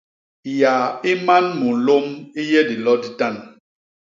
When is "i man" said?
1.11-1.45